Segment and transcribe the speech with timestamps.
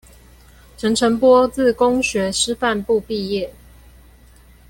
[0.79, 3.09] 陳澄波自公學師範部畢
[3.39, 3.51] 業